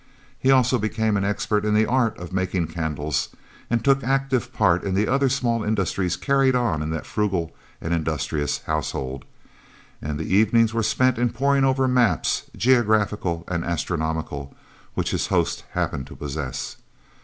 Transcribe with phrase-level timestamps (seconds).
[0.39, 3.29] He also became an expert in the art of making candles,
[3.69, 7.93] and took active part in the other small industries carried on in that frugal and
[7.93, 9.25] industrious household,
[10.01, 14.55] and the evenings were spent in poring over maps, geographical and astronomical,
[14.95, 16.77] which his host happened to possess.